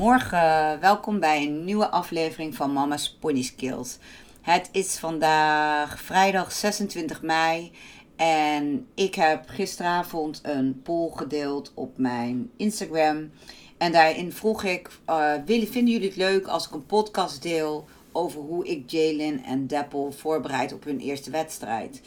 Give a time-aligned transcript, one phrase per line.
[0.00, 3.98] Goedemorgen, welkom bij een nieuwe aflevering van Mama's Pony Skills.
[4.40, 7.72] Het is vandaag vrijdag 26 mei
[8.16, 13.30] en ik heb gisteravond een poll gedeeld op mijn Instagram.
[13.78, 18.40] En daarin vroeg ik: uh, vinden jullie het leuk als ik een podcast deel over
[18.40, 22.00] hoe ik Jalen en Deppel voorbereid op hun eerste wedstrijd?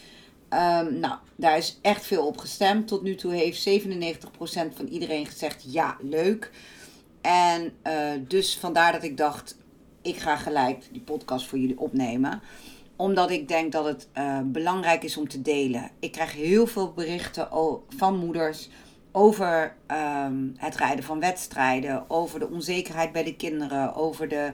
[0.49, 2.87] Um, nou, daar is echt veel op gestemd.
[2.87, 6.51] Tot nu toe heeft 97% van iedereen gezegd ja, leuk.
[7.23, 7.93] En uh,
[8.27, 9.57] dus vandaar dat ik dacht,
[10.01, 12.41] ik ga gelijk die podcast voor jullie opnemen
[12.95, 15.89] omdat ik denk dat het uh, belangrijk is om te delen.
[15.99, 17.47] Ik krijg heel veel berichten
[17.89, 18.69] van moeders
[19.11, 24.51] over um, het rijden van wedstrijden, over de onzekerheid bij de kinderen, over de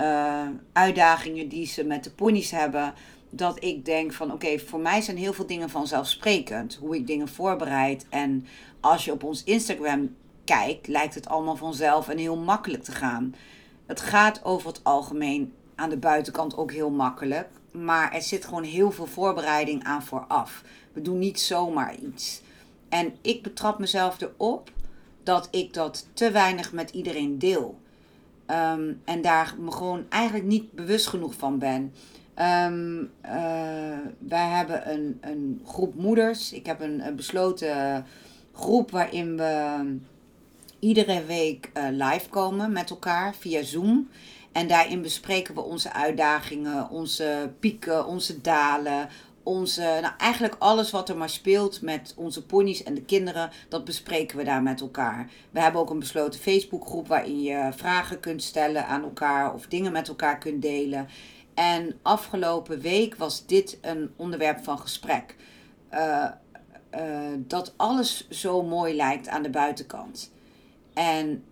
[0.00, 2.94] uh, uitdagingen die ze met de ponies hebben.
[3.30, 6.74] Dat ik denk van oké, voor mij zijn heel veel dingen vanzelfsprekend.
[6.74, 8.06] Hoe ik dingen voorbereid.
[8.08, 8.46] En
[8.80, 13.34] als je op ons Instagram kijkt, lijkt het allemaal vanzelf en heel makkelijk te gaan.
[13.86, 17.48] Het gaat over het algemeen aan de buitenkant ook heel makkelijk.
[17.72, 20.62] Maar er zit gewoon heel veel voorbereiding aan vooraf.
[20.92, 22.42] We doen niet zomaar iets.
[22.88, 24.70] En ik betrap mezelf erop
[25.22, 27.80] dat ik dat te weinig met iedereen deel.
[28.46, 31.92] Um, en daar me gewoon eigenlijk niet bewust genoeg van ben.
[32.36, 33.10] Um,
[34.18, 36.52] wij hebben een, een groep moeders.
[36.52, 38.06] Ik heb een besloten
[38.52, 39.78] groep waarin we
[40.82, 44.08] iedere week uh, live komen met elkaar via Zoom.
[44.52, 49.08] En daarin bespreken we onze uitdagingen, onze pieken, onze dalen.
[49.42, 53.84] Onze, nou eigenlijk alles wat er maar speelt met onze ponies en de kinderen, dat
[53.84, 55.30] bespreken we daar met elkaar.
[55.50, 59.92] We hebben ook een besloten Facebookgroep waarin je vragen kunt stellen aan elkaar of dingen
[59.92, 61.08] met elkaar kunt delen.
[61.54, 65.36] En afgelopen week was dit een onderwerp van gesprek.
[65.92, 66.28] Uh,
[66.94, 67.00] uh,
[67.38, 70.31] dat alles zo mooi lijkt aan de buitenkant.
[70.94, 71.44] En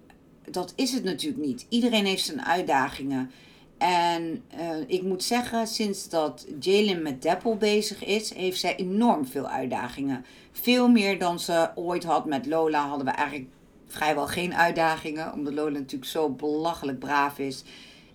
[0.50, 1.66] dat is het natuurlijk niet.
[1.68, 3.30] Iedereen heeft zijn uitdagingen.
[3.78, 9.26] En uh, ik moet zeggen, sinds dat Jalen met Deppel bezig is, heeft zij enorm
[9.26, 10.24] veel uitdagingen.
[10.52, 13.48] Veel meer dan ze ooit had met Lola hadden we eigenlijk
[13.86, 15.32] vrijwel geen uitdagingen.
[15.32, 17.64] Omdat Lola natuurlijk zo belachelijk braaf is.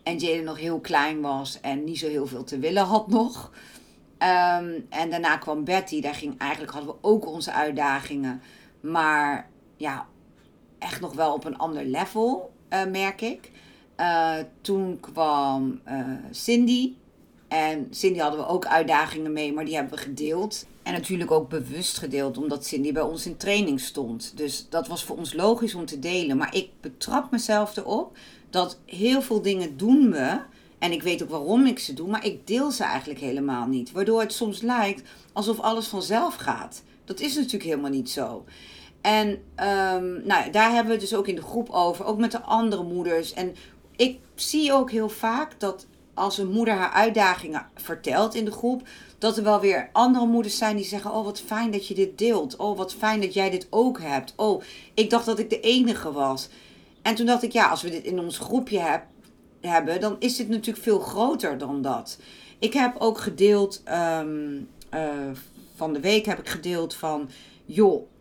[0.03, 3.51] En Jalen nog heel klein was en niet zo heel veel te willen had nog.
[4.19, 6.01] Um, en daarna kwam Betty.
[6.01, 8.41] Daar ging eigenlijk hadden we ook onze uitdagingen.
[8.79, 10.07] Maar ja,
[10.85, 13.51] echt nog wel op een ander level, uh, merk ik.
[13.99, 16.93] Uh, toen kwam uh, Cindy.
[17.47, 20.65] En Cindy hadden we ook uitdagingen mee, maar die hebben we gedeeld.
[20.83, 24.37] En natuurlijk ook bewust gedeeld, omdat Cindy bij ons in training stond.
[24.37, 26.37] Dus dat was voor ons logisch om te delen.
[26.37, 28.17] Maar ik betrap mezelf erop
[28.49, 30.39] dat heel veel dingen doen we.
[30.79, 33.91] En ik weet ook waarom ik ze doe, maar ik deel ze eigenlijk helemaal niet.
[33.91, 36.83] Waardoor het soms lijkt alsof alles vanzelf gaat.
[37.05, 38.45] Dat is natuurlijk helemaal niet zo.
[39.05, 42.31] En um, nou, daar hebben we het dus ook in de groep over, ook met
[42.31, 43.33] de andere moeders.
[43.33, 43.55] En
[43.95, 48.87] ik zie ook heel vaak dat als een moeder haar uitdagingen vertelt in de groep,
[49.17, 52.17] dat er wel weer andere moeders zijn die zeggen: Oh, wat fijn dat je dit
[52.17, 52.55] deelt.
[52.55, 54.33] Oh, wat fijn dat jij dit ook hebt.
[54.35, 54.61] Oh,
[54.93, 56.49] ik dacht dat ik de enige was.
[57.01, 59.03] En toen dacht ik: Ja, als we dit in ons groepje heb,
[59.61, 62.17] hebben, dan is dit natuurlijk veel groter dan dat.
[62.59, 63.83] Ik heb ook gedeeld,
[64.19, 65.31] um, uh,
[65.75, 67.29] van de week heb ik gedeeld van:
[67.65, 68.13] Joh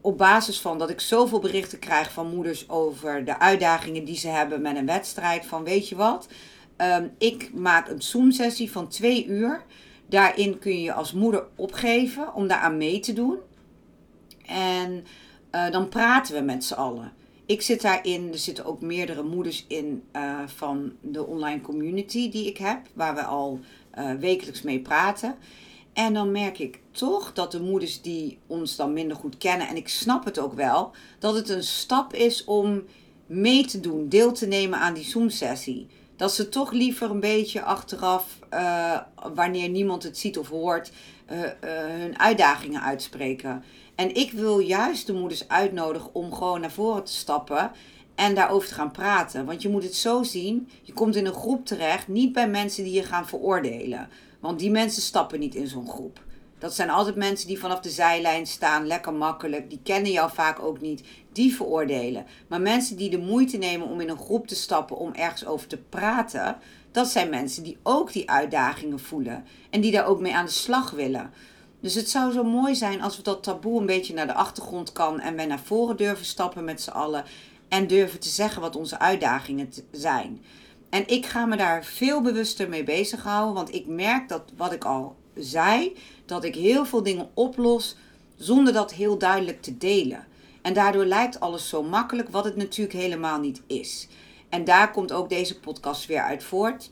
[0.00, 4.28] op basis van dat ik zoveel berichten krijg van moeders over de uitdagingen die ze
[4.28, 5.46] hebben met een wedstrijd.
[5.46, 6.28] Van weet je wat,
[6.76, 9.64] um, ik maak een Zoom-sessie van twee uur.
[10.06, 13.38] Daarin kun je als moeder opgeven om daar aan mee te doen.
[14.46, 15.04] En
[15.52, 17.12] uh, dan praten we met z'n allen.
[17.46, 22.46] Ik zit daarin, er zitten ook meerdere moeders in uh, van de online community die
[22.46, 23.60] ik heb, waar we al
[23.98, 25.36] uh, wekelijks mee praten.
[25.98, 29.76] En dan merk ik toch dat de moeders die ons dan minder goed kennen, en
[29.76, 32.84] ik snap het ook wel, dat het een stap is om
[33.26, 35.86] mee te doen, deel te nemen aan die Zoom-sessie.
[36.16, 39.00] Dat ze toch liever een beetje achteraf, uh,
[39.34, 40.92] wanneer niemand het ziet of hoort,
[41.32, 41.48] uh, uh,
[42.00, 43.64] hun uitdagingen uitspreken.
[43.94, 47.70] En ik wil juist de moeders uitnodigen om gewoon naar voren te stappen
[48.14, 49.44] en daarover te gaan praten.
[49.46, 52.84] Want je moet het zo zien: je komt in een groep terecht, niet bij mensen
[52.84, 54.08] die je gaan veroordelen.
[54.40, 56.26] Want die mensen stappen niet in zo'n groep.
[56.58, 59.70] Dat zijn altijd mensen die vanaf de zijlijn staan, lekker makkelijk.
[59.70, 61.02] Die kennen jou vaak ook niet.
[61.32, 62.26] Die veroordelen.
[62.48, 65.66] Maar mensen die de moeite nemen om in een groep te stappen om ergens over
[65.66, 66.56] te praten,
[66.92, 69.44] dat zijn mensen die ook die uitdagingen voelen.
[69.70, 71.30] En die daar ook mee aan de slag willen.
[71.80, 74.92] Dus het zou zo mooi zijn als we dat taboe een beetje naar de achtergrond
[74.92, 77.24] kan en wij naar voren durven stappen met z'n allen
[77.68, 80.42] en durven te zeggen wat onze uitdagingen zijn.
[80.90, 84.84] En ik ga me daar veel bewuster mee bezighouden, want ik merk dat wat ik
[84.84, 85.96] al zei,
[86.26, 87.96] dat ik heel veel dingen oplos
[88.36, 90.26] zonder dat heel duidelijk te delen.
[90.62, 94.08] En daardoor lijkt alles zo makkelijk, wat het natuurlijk helemaal niet is.
[94.48, 96.90] En daar komt ook deze podcast weer uit voort.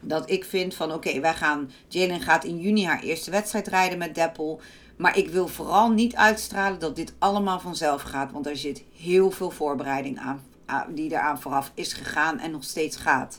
[0.00, 1.70] Dat ik vind van oké, wij gaan.
[1.88, 4.60] Jalen gaat in juni haar eerste wedstrijd rijden met Deppel.
[4.96, 8.32] Maar ik wil vooral niet uitstralen dat dit allemaal vanzelf gaat.
[8.32, 10.42] Want er zit heel veel voorbereiding aan,
[10.88, 13.38] die eraan vooraf is gegaan en nog steeds gaat.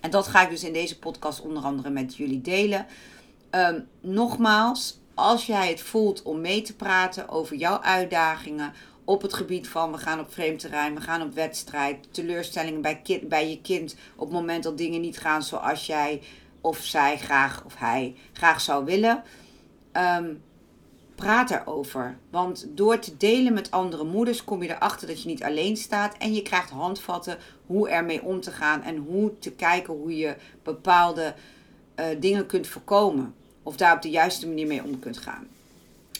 [0.00, 2.86] En dat ga ik dus in deze podcast onder andere met jullie delen.
[3.50, 8.72] Ehm, nogmaals, als jij het voelt om mee te praten over jouw uitdagingen
[9.04, 13.00] op het gebied van we gaan op vreemd terrein, we gaan op wedstrijd, teleurstellingen bij,
[13.02, 16.22] kind, bij je kind op het moment dat dingen niet gaan zoals jij
[16.60, 19.22] of zij graag of hij graag zou willen.
[19.92, 20.42] Um,
[21.14, 22.16] praat erover.
[22.30, 26.16] Want door te delen met andere moeders kom je erachter dat je niet alleen staat.
[26.18, 28.82] En je krijgt handvatten hoe ermee om te gaan.
[28.82, 31.34] En hoe te kijken hoe je bepaalde
[32.00, 33.34] uh, dingen kunt voorkomen.
[33.62, 35.46] Of daar op de juiste manier mee om kunt gaan.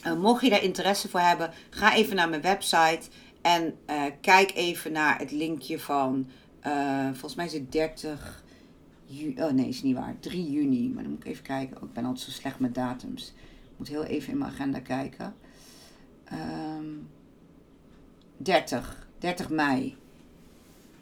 [0.07, 3.01] Uh, mocht je daar interesse voor hebben, ga even naar mijn website.
[3.41, 6.27] En uh, kijk even naar het linkje van,
[7.11, 8.43] volgens mij is het 30
[9.05, 9.43] juni.
[9.43, 10.15] Oh nee, is niet waar.
[10.19, 10.89] 3 juni.
[10.89, 11.77] Maar dan moet ik even kijken.
[11.77, 13.33] Oh, ik ben altijd zo slecht met datums
[13.77, 15.35] moet heel even in mijn agenda kijken.
[16.33, 17.09] Um,
[18.37, 19.97] 30, 30 mei.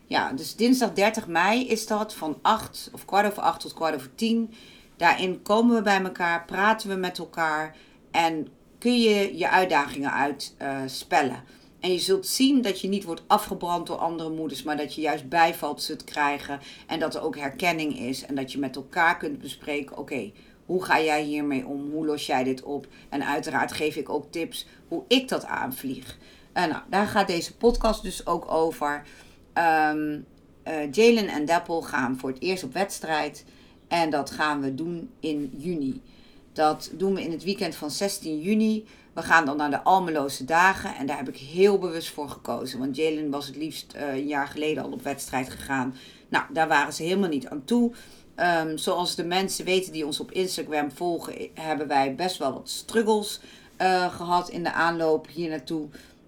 [0.05, 3.95] Ja, dus dinsdag 30 mei is dat van 8 of kwart over 8 tot kwart
[3.95, 4.53] over 10.
[4.97, 7.75] Daarin komen we bij elkaar, praten we met elkaar
[8.11, 8.47] en
[8.77, 11.31] kun je je uitdagingen uitspellen.
[11.31, 14.95] Uh, en je zult zien dat je niet wordt afgebrand door andere moeders, maar dat
[14.95, 16.59] je juist bijval zult krijgen.
[16.87, 18.25] En dat er ook herkenning is.
[18.25, 20.31] En dat je met elkaar kunt bespreken: oké,
[20.65, 21.91] hoe ga jij hiermee om?
[21.91, 22.87] Hoe los jij dit op?
[23.09, 26.17] En uiteraard geef ik ook tips hoe ik dat aanvlieg.
[26.53, 29.03] Uh, nou, daar gaat deze podcast dus ook over.
[29.53, 30.25] Um,
[30.67, 33.45] uh, Jalen en Deppel gaan voor het eerst op wedstrijd.
[33.87, 36.01] En dat gaan we doen in juni.
[36.53, 38.85] Dat doen we in het weekend van 16 juni.
[39.13, 40.95] We gaan dan naar de Almeloze Dagen.
[40.95, 42.79] En daar heb ik heel bewust voor gekozen.
[42.79, 45.95] Want Jalen was het liefst uh, een jaar geleden al op wedstrijd gegaan.
[46.29, 47.91] Nou, daar waren ze helemaal niet aan toe.
[48.35, 52.69] Um, zoals de mensen weten die ons op Instagram volgen, hebben wij best wel wat
[52.69, 53.39] struggles
[53.81, 55.87] uh, gehad in de aanloop hier naartoe.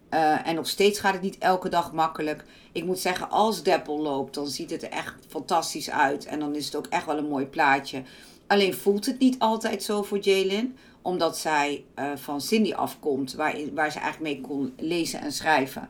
[0.10, 2.46] Uh, en nog steeds gaat het niet elke dag makkelijk.
[2.72, 6.25] Ik moet zeggen, als Deppel loopt, dan ziet het er echt fantastisch uit.
[6.25, 8.04] En dan is het ook echt wel een mooi plaatje.
[8.48, 10.78] Alleen voelt het niet altijd zo voor Jalen.
[11.02, 15.90] Omdat zij uh, van Cindy afkomt, waar, waar ze eigenlijk mee kon lezen en schrijven.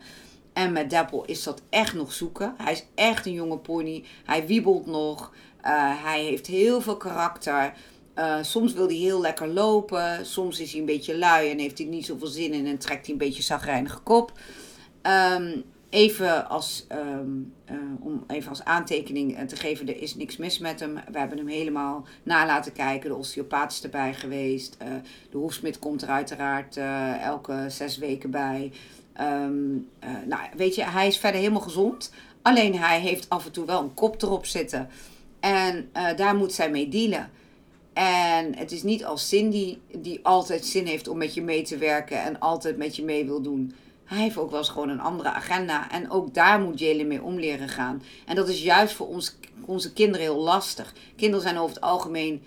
[0.53, 2.53] En met Deppel is dat echt nog zoeken.
[2.57, 4.03] Hij is echt een jonge pony.
[4.25, 5.31] Hij wiebelt nog.
[5.65, 7.73] Uh, hij heeft heel veel karakter.
[8.15, 10.25] Uh, soms wil hij heel lekker lopen.
[10.25, 13.05] Soms is hij een beetje lui en heeft hij niet zoveel zin in en trekt
[13.05, 14.31] hij een beetje zagrijnige kop.
[15.33, 20.59] Um, even als, um, uh, om even als aantekening te geven, er is niks mis
[20.59, 20.93] met hem.
[21.11, 23.09] We hebben hem helemaal na laten kijken.
[23.09, 24.77] De osteopaat is erbij geweest.
[25.31, 26.77] de hoefsmid komt er uiteraard
[27.21, 28.71] elke zes weken bij.
[29.21, 29.89] Um,
[30.25, 32.11] nou, weet je, hij is verder helemaal gezond.
[32.41, 34.89] Alleen hij heeft af en toe wel een kop erop zitten.
[35.45, 37.31] En uh, daar moet zij mee dealen.
[37.93, 41.77] En het is niet als Cindy die altijd zin heeft om met je mee te
[41.77, 43.75] werken en altijd met je mee wil doen.
[44.05, 45.91] Hij heeft ook wel eens gewoon een andere agenda.
[45.91, 48.03] En ook daar moet Jalen mee om leren gaan.
[48.25, 49.35] En dat is juist voor ons,
[49.65, 50.93] onze kinderen heel lastig.
[51.15, 52.41] Kinderen zijn over het algemeen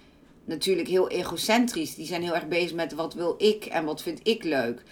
[0.45, 1.95] natuurlijk heel egocentrisch.
[1.95, 4.83] Die zijn heel erg bezig met wat wil ik en wat vind ik leuk.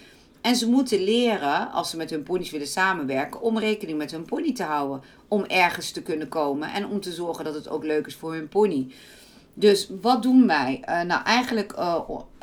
[0.47, 4.25] En ze moeten leren, als ze met hun ponies willen samenwerken, om rekening met hun
[4.25, 5.01] pony te houden.
[5.27, 8.33] Om ergens te kunnen komen en om te zorgen dat het ook leuk is voor
[8.33, 8.87] hun pony.
[9.53, 10.83] Dus wat doen wij?
[10.89, 11.99] Uh, nou, eigenlijk uh,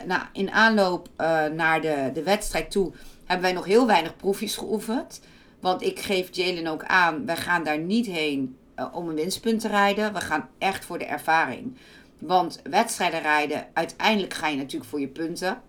[0.06, 2.92] nou, in aanloop uh, naar de, de wedstrijd toe
[3.24, 5.20] hebben wij nog heel weinig proefjes geoefend.
[5.60, 8.56] Want ik geef Jalen ook aan, wij gaan daar niet heen
[8.92, 10.12] om een winstpunt te rijden.
[10.12, 11.76] We gaan echt voor de ervaring.
[12.18, 15.62] Want wedstrijden rijden, uiteindelijk ga je natuurlijk voor je punten.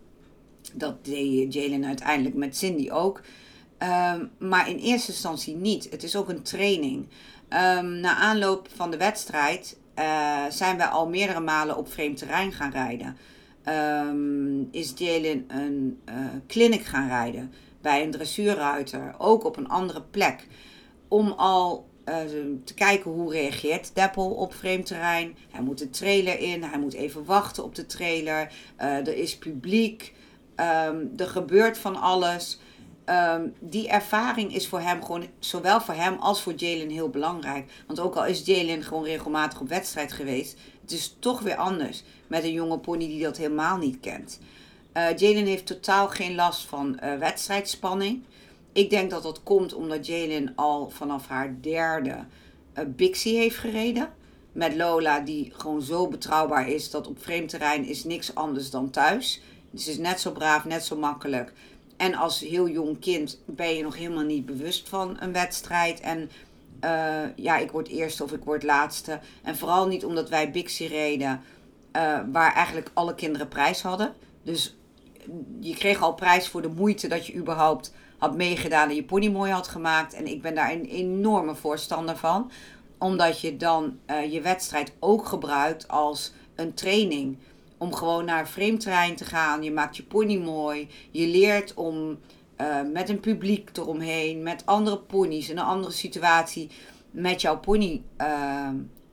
[0.78, 3.22] Dat deed Jalen uiteindelijk met Cindy ook.
[3.80, 5.88] Um, maar in eerste instantie niet.
[5.90, 7.08] Het is ook een training.
[7.50, 12.52] Um, na aanloop van de wedstrijd uh, zijn we al meerdere malen op vreemd terrein
[12.52, 13.18] gaan rijden.
[14.10, 16.16] Um, is Jalen een uh,
[16.48, 17.52] clinic gaan rijden
[17.82, 20.48] bij een dressuurruiter, ook op een andere plek.
[21.08, 22.16] om al uh,
[22.64, 25.36] te kijken hoe reageert Deppel op vreemd terrein.
[25.52, 28.52] Hij moet de trailer in, hij moet even wachten op de trailer.
[28.78, 30.14] Er is publiek,
[30.56, 32.60] um, er gebeurt van alles.
[33.10, 37.72] Um, die ervaring is voor hem gewoon, zowel voor hem als voor Jalen heel belangrijk.
[37.88, 42.04] Want ook al is Jalen gewoon regelmatig op wedstrijd geweest, het is toch weer anders
[42.28, 44.40] met een jonge pony die dat helemaal niet kent.
[44.94, 48.24] Uh, Jalen heeft totaal geen last van uh, wedstrijdspanning.
[48.72, 52.26] Ik denk dat dat komt omdat Jalen al vanaf haar derde
[52.78, 54.10] uh, Bixie heeft gereden.
[54.52, 58.90] Met Lola, die gewoon zo betrouwbaar is dat op vreemd terrein is niks anders dan
[58.90, 59.42] thuis.
[59.76, 61.54] Dus ze is net zo braaf, net zo makkelijk.
[61.98, 66.00] En als heel jong kind ben je nog helemaal niet bewust van een wedstrijd.
[66.00, 66.30] En
[66.84, 69.20] uh, ja, ik word eerste of ik word laatste.
[69.44, 71.42] En vooral niet omdat wij Bixie reden,
[71.96, 74.14] uh, waar eigenlijk alle kinderen prijs hadden.
[74.44, 74.76] Dus
[75.60, 79.30] je kreeg al prijs voor de moeite dat je überhaupt had meegedaan en je pony
[79.30, 80.14] mooi had gemaakt.
[80.14, 82.52] En ik ben daar een enorme voorstander van.
[82.98, 87.38] Omdat je dan uh, je wedstrijd ook gebruikt als een training.
[87.86, 89.64] Om gewoon naar vreemd terrein te gaan.
[89.64, 90.88] Je maakt je pony mooi.
[91.12, 92.18] Je leert om
[92.62, 96.70] uh, met een publiek eromheen, met andere ponies in een andere situatie,
[97.12, 98.70] met jouw pony uh,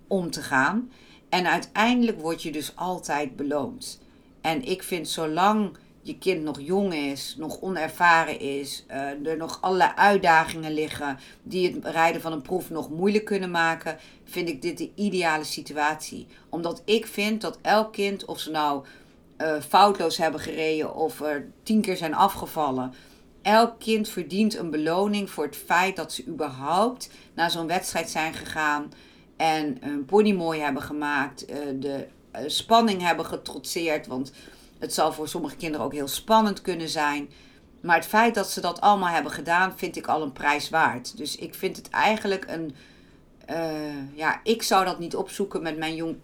[0.06, 0.90] om te gaan.
[1.28, 4.00] En uiteindelijk word je dus altijd beloond.
[4.40, 9.58] En ik vind zolang je kind nog jong is, nog onervaren is, uh, er nog
[9.60, 14.62] allerlei uitdagingen liggen die het rijden van een proef nog moeilijk kunnen maken, vind ik
[14.62, 16.26] dit de ideale situatie.
[16.48, 18.84] Omdat ik vind dat elk kind, of ze nou
[19.38, 22.94] uh, foutloos hebben gereden of er tien keer zijn afgevallen,
[23.42, 28.34] elk kind verdient een beloning voor het feit dat ze überhaupt naar zo'n wedstrijd zijn
[28.34, 28.92] gegaan
[29.36, 32.06] en een pony mooi hebben gemaakt, uh, de
[32.46, 34.32] spanning hebben getrotseerd, want
[34.82, 37.30] het zal voor sommige kinderen ook heel spannend kunnen zijn.
[37.80, 41.16] Maar het feit dat ze dat allemaal hebben gedaan, vind ik al een prijs waard.
[41.16, 42.74] Dus ik vind het eigenlijk een.
[43.50, 46.16] Uh, ja, ik zou dat niet opzoeken met mijn jong,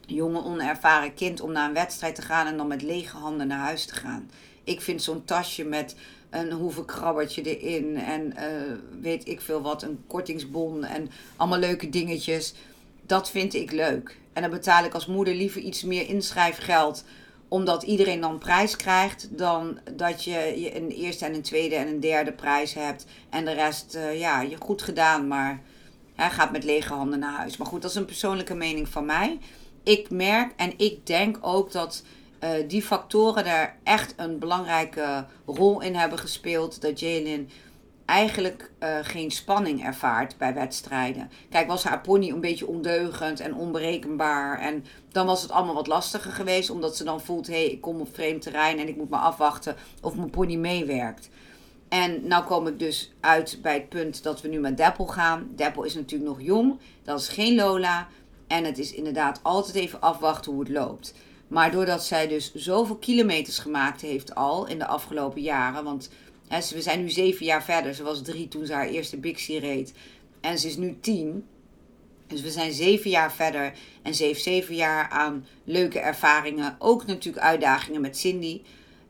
[0.00, 3.58] jonge, onervaren kind om naar een wedstrijd te gaan en dan met lege handen naar
[3.58, 4.30] huis te gaan.
[4.64, 5.96] Ik vind zo'n tasje met
[6.30, 8.42] een hoevenkrabbertje erin en uh,
[9.00, 12.54] weet ik veel wat, een kortingsbon en allemaal leuke dingetjes.
[13.02, 14.18] Dat vind ik leuk.
[14.32, 17.04] En dan betaal ik als moeder liever iets meer inschrijfgeld
[17.48, 22.00] omdat iedereen dan prijs krijgt, dan dat je een eerste en een tweede en een
[22.00, 23.06] derde prijs hebt.
[23.30, 25.62] En de rest, uh, ja, je goed gedaan, maar
[26.14, 27.56] hij gaat met lege handen naar huis.
[27.56, 29.38] Maar goed, dat is een persoonlijke mening van mij.
[29.82, 32.02] Ik merk en ik denk ook dat
[32.44, 36.80] uh, die factoren daar echt een belangrijke rol in hebben gespeeld.
[36.80, 37.50] Dat Jalen
[38.06, 41.30] eigenlijk uh, geen spanning ervaart bij wedstrijden.
[41.50, 44.60] Kijk, was haar pony een beetje ondeugend en onberekenbaar.
[44.60, 47.80] En dan was het allemaal wat lastiger geweest, omdat ze dan voelt: hé, hey, ik
[47.80, 51.28] kom op vreemd terrein en ik moet maar afwachten of mijn pony meewerkt.
[51.88, 55.48] En nou kom ik dus uit bij het punt dat we nu met Deppel gaan.
[55.56, 58.08] Deppel is natuurlijk nog jong, dat is geen Lola.
[58.46, 61.14] En het is inderdaad altijd even afwachten hoe het loopt.
[61.48, 65.84] Maar doordat zij dus zoveel kilometers gemaakt heeft al in de afgelopen jaren.
[65.84, 66.10] Want
[66.48, 67.94] we zijn nu zeven jaar verder.
[67.94, 69.92] Ze was drie toen ze haar eerste Bixie reed.
[70.40, 71.44] En ze is nu tien.
[72.26, 73.72] Dus we zijn zeven jaar verder
[74.02, 76.76] en ze heeft zeven jaar aan leuke ervaringen.
[76.78, 78.62] Ook natuurlijk uitdagingen met Cindy.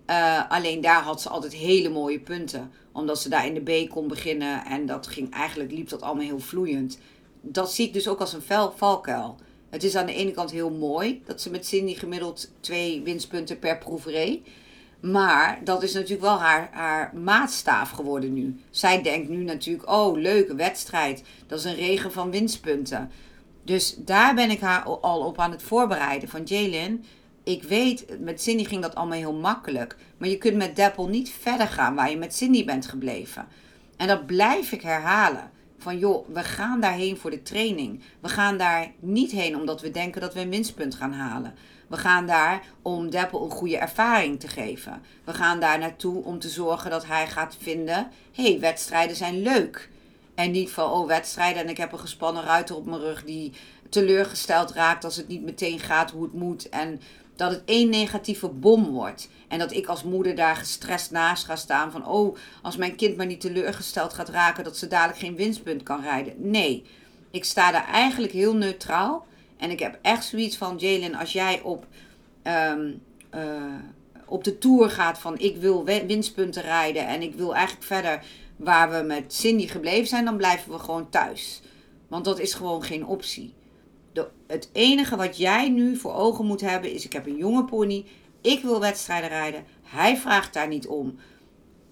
[0.07, 2.71] Uh, alleen daar had ze altijd hele mooie punten.
[2.93, 6.25] Omdat ze daar in de B kon beginnen en dat ging, eigenlijk liep dat allemaal
[6.25, 6.99] heel vloeiend.
[7.41, 9.37] Dat zie ik dus ook als een vel, valkuil.
[9.71, 13.59] Het is aan de ene kant heel mooi dat ze met Cindy gemiddeld twee winstpunten
[13.59, 14.47] per reed.
[15.11, 18.61] Maar dat is natuurlijk wel haar, haar maatstaaf geworden nu.
[18.71, 21.23] Zij denkt nu natuurlijk, oh leuke wedstrijd.
[21.47, 23.11] Dat is een regen van winstpunten.
[23.63, 26.29] Dus daar ben ik haar al op aan het voorbereiden.
[26.29, 27.05] Van Jalen,
[27.45, 29.97] ik weet, met Cindy ging dat allemaal heel makkelijk.
[30.17, 33.47] Maar je kunt met Deppel niet verder gaan waar je met Cindy bent gebleven.
[33.97, 35.51] En dat blijf ik herhalen.
[35.79, 38.03] Van joh, we gaan daarheen voor de training.
[38.21, 41.55] We gaan daar niet heen omdat we denken dat we een winstpunt gaan halen.
[41.87, 45.03] We gaan daar om Deppel een goede ervaring te geven.
[45.25, 49.89] We gaan daar naartoe om te zorgen dat hij gaat vinden: hey, wedstrijden zijn leuk.
[50.35, 53.53] En niet van, oh, wedstrijden en ik heb een gespannen ruiter op mijn rug die
[53.91, 56.69] teleurgesteld raakt als het niet meteen gaat hoe het moet.
[56.69, 57.01] En
[57.37, 59.29] dat het één negatieve bom wordt.
[59.49, 63.17] En dat ik als moeder daar gestrest naast ga staan van, oh, als mijn kind
[63.17, 66.35] maar niet teleurgesteld gaat raken, dat ze dadelijk geen winstpunt kan rijden.
[66.51, 66.85] Nee,
[67.31, 69.26] ik sta daar eigenlijk heel neutraal.
[69.57, 71.87] En ik heb echt zoiets van, Jalen, als jij op,
[72.43, 73.03] um,
[73.35, 73.75] uh,
[74.27, 78.25] op de tour gaat van ik wil winstpunten rijden en ik wil eigenlijk verder
[78.57, 81.63] waar we met Cindy gebleven zijn, dan blijven we gewoon thuis.
[82.09, 83.55] Want dat is gewoon geen optie.
[84.13, 87.65] De, het enige wat jij nu voor ogen moet hebben is: ik heb een jonge
[87.65, 88.05] pony,
[88.41, 89.65] ik wil wedstrijden rijden.
[89.83, 91.17] Hij vraagt daar niet om.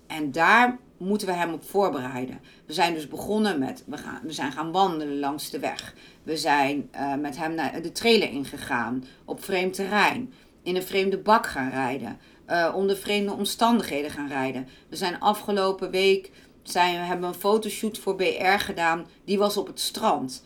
[0.06, 2.41] En daar moeten we hem op voorbereiden.
[2.67, 5.95] We zijn dus begonnen met, we, gaan, we zijn gaan wandelen langs de weg.
[6.23, 10.33] We zijn uh, met hem naar de trailer ingegaan, op vreemd terrein,
[10.63, 12.19] in een vreemde bak gaan rijden,
[12.51, 14.69] uh, onder vreemde omstandigheden gaan rijden.
[14.89, 16.31] We zijn afgelopen week,
[16.63, 20.43] zijn, we hebben een fotoshoot voor BR gedaan, die was op het strand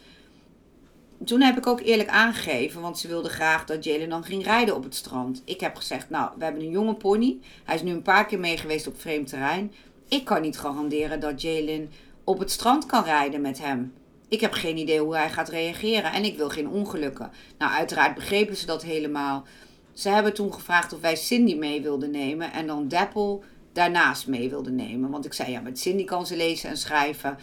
[1.25, 4.75] toen heb ik ook eerlijk aangegeven, want ze wilde graag dat Jalen dan ging rijden
[4.75, 5.43] op het strand.
[5.45, 7.39] Ik heb gezegd, nou, we hebben een jonge pony.
[7.65, 9.73] Hij is nu een paar keer mee geweest op vreemd terrein.
[10.09, 11.91] Ik kan niet garanderen dat Jalen
[12.25, 13.93] op het strand kan rijden met hem.
[14.29, 17.31] Ik heb geen idee hoe hij gaat reageren en ik wil geen ongelukken.
[17.59, 19.47] Nou, uiteraard begrepen ze dat helemaal.
[19.93, 23.41] Ze hebben toen gevraagd of wij Cindy mee wilden nemen en dan Dapple
[23.73, 25.11] daarnaast mee wilden nemen.
[25.11, 27.39] Want ik zei, ja, met Cindy kan ze lezen en schrijven.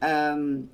[0.00, 0.70] Um,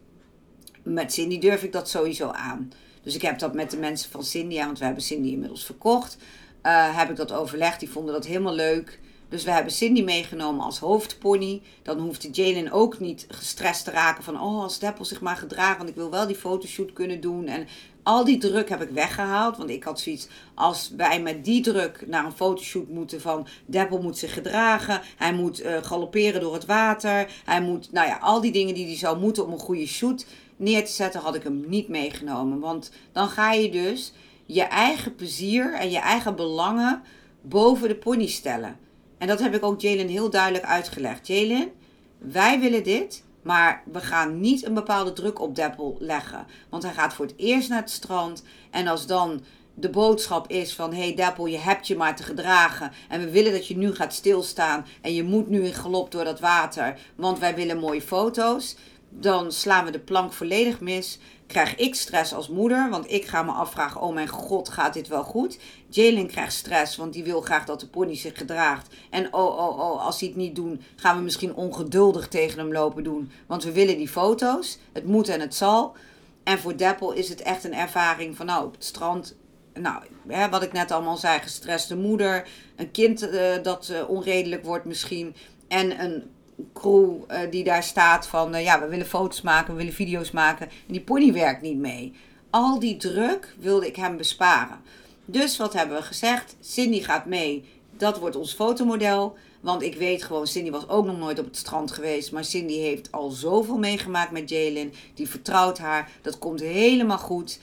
[0.82, 2.72] met Cindy durf ik dat sowieso aan.
[3.02, 6.16] Dus ik heb dat met de mensen van Cindy, want we hebben Cindy inmiddels verkocht.
[6.62, 7.80] Uh, heb ik dat overlegd.
[7.80, 9.00] Die vonden dat helemaal leuk.
[9.28, 11.62] Dus we hebben Cindy meegenomen als hoofdpony.
[11.82, 14.40] Dan hoefde Jalen ook niet gestrest te raken van...
[14.40, 17.46] oh, als Deppel zich maar gedraagt, want ik wil wel die fotoshoot kunnen doen.
[17.46, 17.66] En
[18.02, 19.56] al die druk heb ik weggehaald.
[19.56, 23.46] Want ik had zoiets, als wij met die druk naar een fotoshoot moeten van...
[23.66, 27.30] Deppel moet zich gedragen, hij moet uh, galopperen door het water.
[27.44, 30.26] Hij moet, nou ja, al die dingen die hij zou moeten om een goede shoot
[30.56, 32.60] neer te zetten, had ik hem niet meegenomen.
[32.60, 34.12] Want dan ga je dus
[34.46, 37.02] je eigen plezier en je eigen belangen
[37.40, 38.76] boven de pony stellen.
[39.24, 41.26] En dat heb ik ook Jalen heel duidelijk uitgelegd.
[41.26, 41.72] Jalen,
[42.18, 46.46] wij willen dit, maar we gaan niet een bepaalde druk op Deppel leggen.
[46.68, 48.42] Want hij gaat voor het eerst naar het strand.
[48.70, 50.94] En als dan de boodschap is van...
[50.94, 52.92] hey Deppel, je hebt je maar te gedragen.
[53.08, 54.86] En we willen dat je nu gaat stilstaan.
[55.00, 56.98] En je moet nu in galop door dat water.
[57.14, 58.76] Want wij willen mooie foto's
[59.18, 61.18] dan slaan we de plank volledig mis.
[61.46, 65.08] Krijg ik stress als moeder, want ik ga me afvragen: oh mijn god, gaat dit
[65.08, 65.58] wel goed?
[65.88, 68.94] Jalen krijgt stress, want die wil graag dat de pony zich gedraagt.
[69.10, 72.72] En oh, oh, oh, als hij het niet doen, gaan we misschien ongeduldig tegen hem
[72.72, 73.30] lopen doen.
[73.46, 74.78] Want we willen die foto's.
[74.92, 75.96] Het moet en het zal.
[76.44, 79.36] En voor Deppel is het echt een ervaring van nou, op het strand
[79.80, 84.64] nou, hè, wat ik net allemaal zei, gestreste moeder, een kind uh, dat uh, onredelijk
[84.64, 85.34] wordt misschien
[85.68, 86.30] en een
[86.72, 90.30] crew uh, die daar staat van uh, ja, we willen foto's maken, we willen video's
[90.30, 90.66] maken.
[90.68, 92.12] En die pony werkt niet mee.
[92.50, 94.80] Al die druk wilde ik hem besparen.
[95.24, 96.56] Dus wat hebben we gezegd?
[96.60, 97.64] Cindy gaat mee.
[97.96, 99.36] Dat wordt ons fotomodel.
[99.60, 102.32] Want ik weet gewoon, Cindy was ook nog nooit op het strand geweest.
[102.32, 104.92] Maar Cindy heeft al zoveel meegemaakt met Jalen.
[105.14, 106.10] Die vertrouwt haar.
[106.22, 107.58] Dat komt helemaal goed.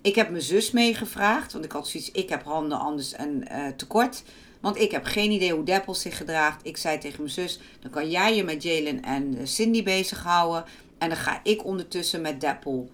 [0.00, 1.52] Ik heb mijn zus meegevraagd.
[1.52, 4.22] Want ik had zoiets, ik heb handen anders en uh, tekort.
[4.60, 6.66] Want ik heb geen idee hoe Deppel zich gedraagt.
[6.66, 10.64] Ik zei tegen mijn zus, dan kan jij je met Jalen en eh, Cindy bezighouden.
[10.98, 12.90] En dan ga ik ondertussen met Deppel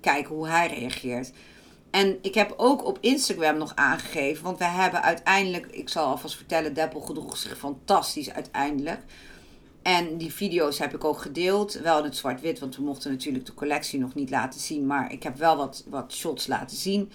[0.00, 1.32] kijken hoe hij reageert.
[1.90, 6.36] En ik heb ook op Instagram nog aangegeven, want we hebben uiteindelijk, ik zal alvast
[6.36, 9.00] vertellen, Deppel gedroeg zich fantastisch uiteindelijk.
[9.82, 13.46] En die video's heb ik ook gedeeld, wel in het zwart-wit, want we mochten natuurlijk
[13.46, 17.10] de collectie nog niet laten zien, maar ik heb wel wat, wat shots laten zien.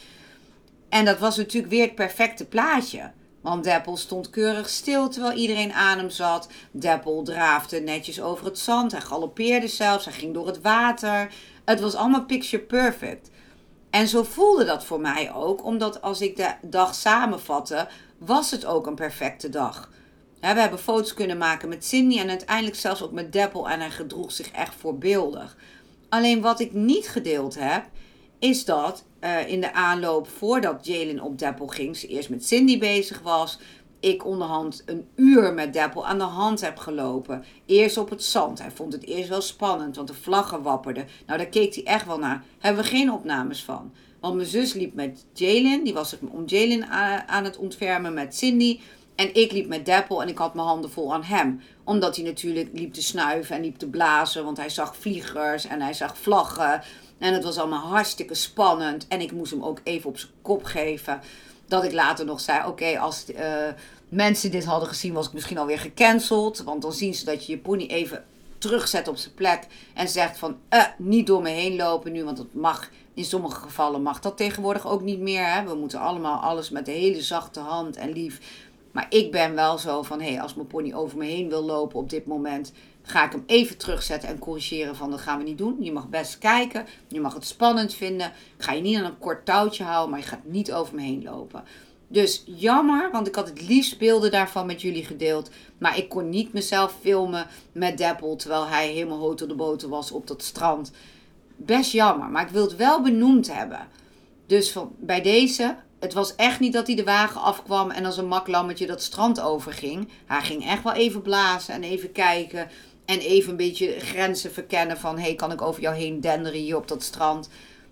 [0.90, 3.12] En dat was natuurlijk weer het perfecte plaatje.
[3.44, 6.48] Want Deppel stond keurig stil terwijl iedereen aan hem zat.
[6.72, 8.92] Deppel draafde netjes over het zand.
[8.92, 10.06] Hij galoppeerde zelfs.
[10.06, 11.34] Hij ging door het water.
[11.66, 13.30] Het was allemaal picture perfect.
[13.90, 18.66] En zo voelde dat voor mij ook, omdat als ik de dag samenvatte, was het
[18.66, 19.90] ook een perfecte dag.
[20.40, 23.92] we hebben foto's kunnen maken met Cindy en uiteindelijk zelfs ook met Deppel en hij
[23.92, 25.58] gedroeg zich echt voorbeeldig.
[26.10, 27.84] Alleen wat ik niet gedeeld heb,
[28.44, 32.80] is dat uh, in de aanloop voordat Jalen op Deppel ging, ze eerst met Cindy
[32.80, 33.60] bezig was.
[34.00, 37.46] Ik onderhand een uur met Deppel aan de hand heb gelopen.
[37.66, 38.60] Eerst op het zand.
[38.60, 41.08] Hij vond het eerst wel spannend, want de vlaggen wapperden.
[41.26, 42.44] Nou, daar keek hij echt wel naar.
[42.60, 43.94] Hebben we geen opnames van.
[44.20, 45.84] Want mijn zus liep met Jalen.
[45.84, 46.88] Die was om Jalen
[47.28, 48.80] aan het ontfermen met Cindy.
[49.16, 51.62] En ik liep met Deppel en ik had mijn handen vol aan hem.
[51.84, 54.46] Omdat hij natuurlijk liep te snuiven en liep te blazen.
[54.46, 56.82] Want hij zag vliegers en hij zag vlaggen.
[57.24, 59.08] En het was allemaal hartstikke spannend.
[59.08, 61.22] En ik moest hem ook even op zijn kop geven.
[61.66, 63.40] Dat ik later nog zei: Oké, als uh,
[64.10, 66.64] mensen dit hadden gezien, was ik misschien alweer gecanceld.
[66.64, 68.26] Want dan zien ze dat je je pony even
[68.58, 69.68] terugzet op zijn plek.
[69.94, 72.90] En zegt van: uh, Niet door me heen lopen nu, want dat mag.
[73.14, 75.54] In sommige gevallen mag dat tegenwoordig ook niet meer.
[75.54, 75.64] Hè?
[75.64, 78.40] We moeten allemaal alles met een hele zachte hand en lief.
[78.92, 81.64] Maar ik ben wel zo van: hé, hey, als mijn pony over me heen wil
[81.64, 82.72] lopen op dit moment
[83.04, 85.78] ga ik hem even terugzetten en corrigeren van dat gaan we niet doen.
[85.80, 88.28] Je mag best kijken, je mag het spannend vinden.
[88.28, 91.02] Ik ga je niet aan een kort touwtje houden, maar je gaat niet over me
[91.02, 91.64] heen lopen.
[92.08, 95.50] Dus jammer, want ik had het liefst beelden daarvan met jullie gedeeld.
[95.78, 100.12] Maar ik kon niet mezelf filmen met Deppel terwijl hij helemaal hoog de boter was
[100.12, 100.92] op dat strand.
[101.56, 103.88] Best jammer, maar ik wil het wel benoemd hebben.
[104.46, 108.18] Dus van, bij deze, het was echt niet dat hij de wagen afkwam en als
[108.18, 110.10] een maklammetje dat strand overging.
[110.26, 112.70] Hij ging echt wel even blazen en even kijken
[113.06, 115.20] En even een beetje grenzen verkennen van...
[115.20, 117.50] hey, kan ik over jou heen denderen hier op dat strand?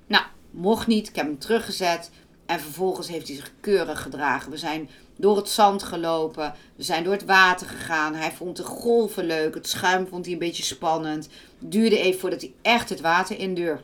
[0.07, 1.07] Nou, mocht niet.
[1.07, 2.09] Ik heb hem teruggezet.
[2.45, 4.51] En vervolgens heeft hij zich keurig gedragen.
[4.51, 6.53] We zijn door het zand gelopen.
[6.75, 8.15] We zijn door het water gegaan.
[8.15, 9.53] Hij vond de golven leuk.
[9.53, 11.29] Het schuim vond hij een beetje spannend.
[11.59, 13.79] Duurde even voordat hij echt het water in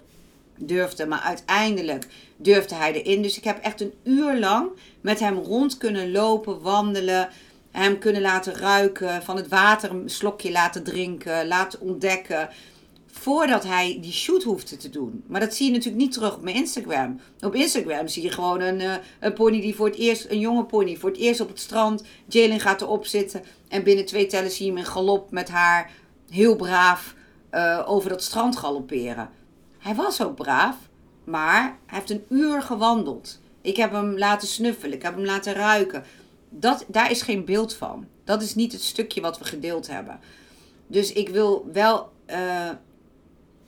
[0.55, 1.05] durfde.
[1.05, 3.21] Maar uiteindelijk durfde hij erin.
[3.21, 4.69] Dus ik heb echt een uur lang
[5.01, 7.29] met hem rond kunnen lopen, wandelen.
[7.77, 12.49] Hem kunnen laten ruiken, van het water een slokje laten drinken, laten ontdekken
[13.11, 15.23] voordat hij die shoot hoefde te doen.
[15.27, 17.19] Maar dat zie je natuurlijk niet terug op mijn Instagram.
[17.39, 20.63] Op Instagram zie je gewoon een, uh, een pony die voor het eerst, een jonge
[20.63, 22.03] pony, voor het eerst op het strand.
[22.27, 25.91] Jalen gaat erop zitten en binnen twee tellen zie je hem in galop met haar
[26.29, 27.15] heel braaf
[27.51, 29.29] uh, over dat strand galopperen.
[29.77, 30.75] Hij was ook braaf,
[31.23, 33.39] maar hij heeft een uur gewandeld.
[33.61, 36.03] Ik heb hem laten snuffelen, ik heb hem laten ruiken.
[36.49, 38.07] Dat, daar is geen beeld van.
[38.23, 40.19] Dat is niet het stukje wat we gedeeld hebben.
[40.87, 42.69] Dus ik wil wel uh,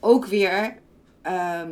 [0.00, 0.78] ook weer
[1.26, 1.62] uh,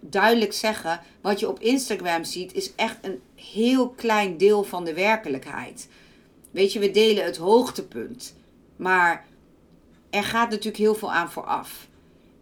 [0.00, 4.94] duidelijk zeggen: wat je op Instagram ziet, is echt een heel klein deel van de
[4.94, 5.88] werkelijkheid.
[6.50, 8.34] Weet je, we delen het hoogtepunt.
[8.76, 9.26] Maar
[10.10, 11.88] er gaat natuurlijk heel veel aan vooraf.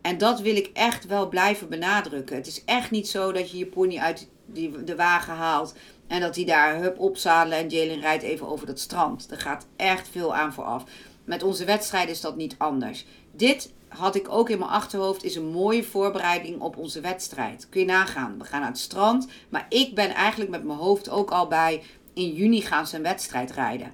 [0.05, 2.37] En dat wil ik echt wel blijven benadrukken.
[2.37, 5.75] Het is echt niet zo dat je je pony uit die, de wagen haalt.
[6.07, 9.31] En dat hij daar hup opzadelen en Jalen rijdt even over dat strand.
[9.31, 10.85] Er gaat echt veel aan vooraf.
[11.25, 13.07] Met onze wedstrijd is dat niet anders.
[13.33, 17.67] Dit had ik ook in mijn achterhoofd, is een mooie voorbereiding op onze wedstrijd.
[17.69, 18.39] Kun je nagaan.
[18.39, 19.29] We gaan naar het strand.
[19.49, 21.83] Maar ik ben eigenlijk met mijn hoofd ook al bij.
[22.15, 23.93] In juni gaan ze een wedstrijd rijden.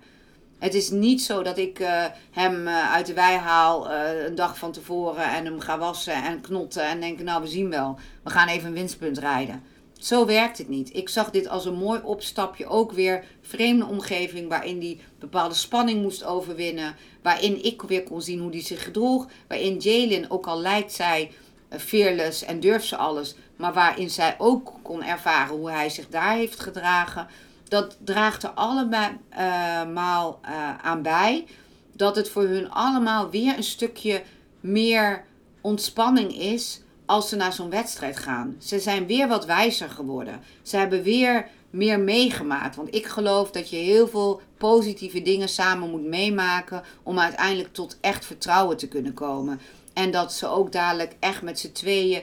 [0.60, 4.34] Het is niet zo dat ik uh, hem uh, uit de wei haal uh, een
[4.34, 7.98] dag van tevoren en hem ga wassen en knotten en denken, nou we zien wel,
[8.22, 9.62] we gaan even een winstpunt rijden.
[9.98, 10.96] Zo werkt het niet.
[10.96, 12.66] Ik zag dit als een mooi opstapje.
[12.66, 16.96] Ook weer vreemde omgeving waarin die bepaalde spanning moest overwinnen.
[17.22, 19.26] Waarin ik weer kon zien hoe die zich gedroeg.
[19.48, 21.30] Waarin Jalen, ook al lijkt zij
[21.78, 23.34] fearless en durft ze alles.
[23.56, 27.26] Maar waarin zij ook kon ervaren hoe hij zich daar heeft gedragen.
[27.70, 31.46] Dat draagt er allemaal uh, aan bij.
[31.92, 34.22] Dat het voor hun allemaal weer een stukje
[34.60, 35.24] meer
[35.60, 38.56] ontspanning is als ze naar zo'n wedstrijd gaan.
[38.58, 40.40] Ze zijn weer wat wijzer geworden.
[40.62, 42.76] Ze hebben weer meer meegemaakt.
[42.76, 47.98] Want ik geloof dat je heel veel positieve dingen samen moet meemaken om uiteindelijk tot
[48.00, 49.60] echt vertrouwen te kunnen komen.
[49.92, 52.22] En dat ze ook dadelijk echt met z'n tweeën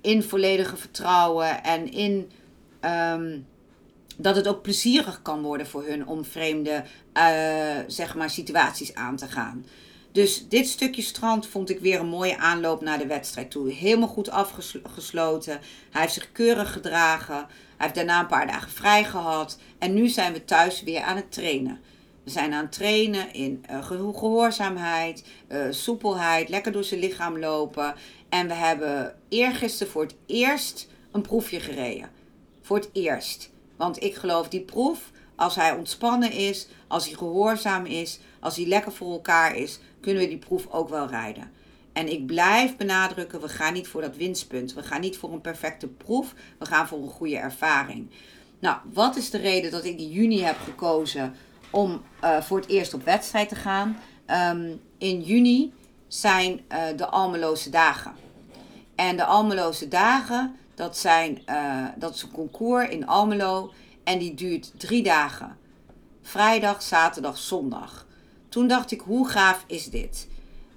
[0.00, 2.30] in volledige vertrouwen en in
[2.80, 3.46] um,
[4.16, 7.22] dat het ook plezierig kan worden voor hun om vreemde uh,
[7.86, 9.64] zeg maar, situaties aan te gaan.
[10.14, 13.72] Dus dit stukje strand vond ik weer een mooie aanloop naar de wedstrijd toe.
[13.72, 15.60] Helemaal goed afgesloten.
[15.90, 17.34] Hij heeft zich keurig gedragen.
[17.36, 17.46] Hij
[17.76, 19.58] heeft daarna een paar dagen vrij gehad.
[19.78, 21.80] En nu zijn we thuis weer aan het trainen.
[22.24, 27.94] We zijn aan het trainen in uh, gehoorzaamheid, uh, soepelheid, lekker door zijn lichaam lopen.
[28.28, 32.10] En we hebben eergisteren voor het eerst een proefje gereden.
[32.62, 33.50] Voor het eerst.
[33.76, 38.66] Want ik geloof die proef, als hij ontspannen is, als hij gehoorzaam is, als hij
[38.66, 41.50] lekker voor elkaar is, kunnen we die proef ook wel rijden.
[41.92, 44.74] En ik blijf benadrukken, we gaan niet voor dat winstpunt.
[44.74, 46.34] We gaan niet voor een perfecte proef.
[46.58, 48.10] We gaan voor een goede ervaring.
[48.58, 51.34] Nou, wat is de reden dat ik in juni heb gekozen
[51.70, 53.96] om uh, voor het eerst op wedstrijd te gaan?
[54.56, 55.72] Um, in juni
[56.08, 58.12] zijn uh, de Almeloze dagen.
[58.94, 63.72] En de Almeloze dagen, dat, zijn, uh, dat is een concours in Almelo.
[64.04, 65.56] En die duurt drie dagen.
[66.22, 68.06] Vrijdag, zaterdag, zondag.
[68.48, 70.28] Toen dacht ik, hoe gaaf is dit?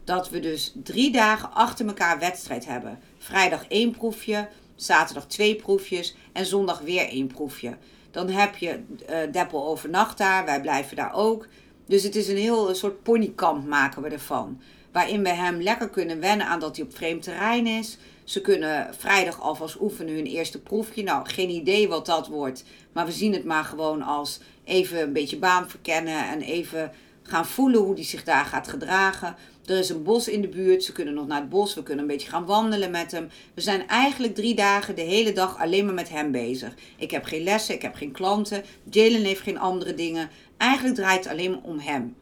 [0.04, 3.00] Dat we dus drie dagen achter elkaar wedstrijd hebben.
[3.18, 7.78] Vrijdag één proefje, zaterdag twee proefjes en zondag weer één proefje.
[8.12, 11.48] Dan heb je uh, Deppel overnacht daar, wij blijven daar ook.
[11.86, 14.62] Dus het is een heel een soort ponykamp maken we ervan.
[14.92, 17.98] Waarin we hem lekker kunnen wennen aan dat hij op vreemd terrein is.
[18.28, 21.04] Ze kunnen vrijdag alvast oefenen hun eerste proefje.
[21.04, 22.64] Nou, geen idee wat dat wordt.
[22.92, 26.92] Maar we zien het maar gewoon als even een beetje baan verkennen en even
[27.24, 29.36] gaan voelen hoe die zich daar gaat gedragen.
[29.66, 32.04] Er is een bos in de buurt, ze kunnen nog naar het bos, we kunnen
[32.04, 33.30] een beetje gaan wandelen met hem.
[33.54, 36.74] We zijn eigenlijk drie dagen de hele dag alleen maar met hem bezig.
[36.98, 40.30] Ik heb geen lessen, ik heb geen klanten, Jalen heeft geen andere dingen.
[40.58, 42.16] Eigenlijk draait het alleen om hem.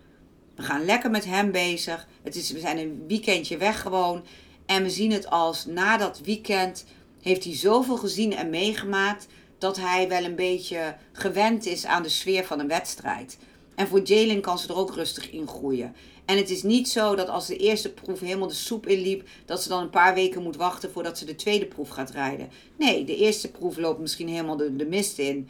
[0.56, 2.08] We gaan lekker met hem bezig.
[2.24, 4.24] Het is, we zijn een weekendje weg gewoon.
[4.66, 6.86] En we zien het als na dat weekend
[7.22, 12.10] heeft hij zoveel gezien en meegemaakt dat hij wel een beetje gewend is aan de
[12.10, 13.38] sfeer van een wedstrijd.
[13.76, 15.96] En voor Jalen kan ze er ook rustig in groeien.
[16.26, 19.64] En het is niet zo dat als de eerste proef helemaal de soep inliep, dat
[19.64, 22.50] ze dan een paar weken moet wachten voordat ze de tweede proef gaat rijden.
[22.78, 25.50] Nee, de eerste proef loopt misschien helemaal de, mist in.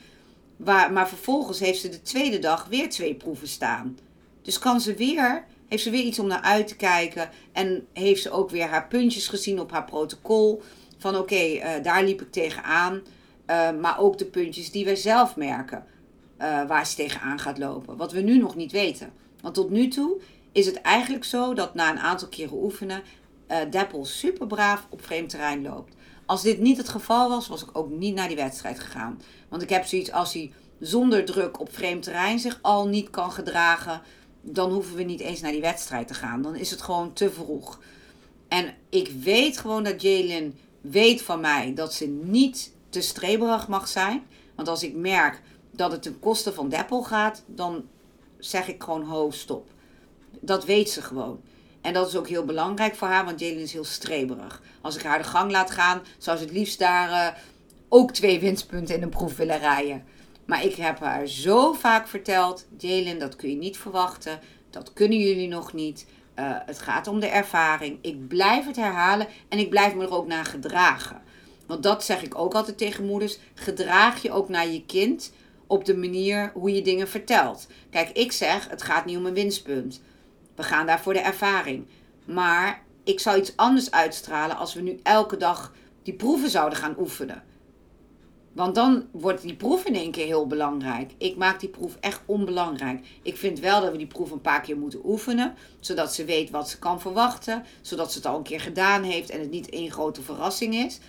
[0.92, 3.98] Maar vervolgens heeft ze de tweede dag weer twee proeven staan.
[4.42, 7.30] Dus kan ze weer heeft ze weer iets om naar uit te kijken.
[7.52, 10.62] En heeft ze ook weer haar puntjes gezien op haar protocol.
[10.98, 13.02] Van oké, eh, daar liep ik tegenaan.
[13.50, 15.86] Uh, maar ook de puntjes die wij zelf merken.
[16.38, 17.98] Uh, waar ze tegenaan gaat lopen.
[17.98, 19.12] Wat we nu nog niet weten.
[19.42, 23.02] Want tot nu toe is het eigenlijk zo dat na een aantal keren oefenen.
[23.70, 25.96] Deppel super braaf op vreemd terrein loopt.
[26.26, 29.22] Als dit niet het geval was, was ik ook niet naar die wedstrijd gegaan.
[29.50, 33.32] Want ik heb zoiets als hij zonder druk op vreemd terrein zich al niet kan
[33.32, 34.02] gedragen.
[34.48, 36.42] Dan hoeven we niet eens naar die wedstrijd te gaan.
[36.42, 37.80] Dan is het gewoon te vroeg.
[38.48, 43.88] En ik weet gewoon dat Jalen weet van mij dat ze niet te streberig mag
[43.88, 44.24] zijn.
[44.56, 47.86] Want als ik merk dat het ten koste van Deppel gaat, dan
[48.38, 49.68] zeg ik gewoon ho, stop.
[50.40, 51.42] Dat weet ze gewoon.
[51.82, 54.62] En dat is ook heel belangrijk voor haar, want Jalen is heel streberig.
[54.82, 57.40] Als ik haar de gang laat gaan, zou ze het liefst daar uh,
[57.90, 60.04] ook twee winstpunten in een proef willen rijden.
[60.46, 64.40] Maar ik heb haar zo vaak verteld: Jalen, dat kun je niet verwachten.
[64.70, 66.06] Dat kunnen jullie nog niet.
[66.40, 67.98] Uh, het gaat om de ervaring.
[68.02, 71.22] Ik blijf het herhalen en ik blijf me er ook naar gedragen.
[71.68, 73.38] Want dat zeg ik ook altijd tegen moeders.
[73.54, 75.34] Gedraag je ook naar je kind
[75.68, 77.68] op de manier hoe je dingen vertelt.
[77.90, 80.02] Kijk, ik zeg: het gaat niet om een winstpunt.
[80.56, 81.88] We gaan daar voor de ervaring.
[82.26, 86.96] Maar ik zou iets anders uitstralen als we nu elke dag die proeven zouden gaan
[87.00, 87.44] oefenen.
[88.56, 91.12] Want dan wordt die proef in één keer heel belangrijk.
[91.18, 93.06] Ik maak die proef echt onbelangrijk.
[93.22, 95.54] Ik vind wel dat we die proef een paar keer moeten oefenen.
[95.80, 97.64] Zodat ze weet wat ze kan verwachten.
[97.82, 101.00] Zodat ze het al een keer gedaan heeft en het niet één grote verrassing is.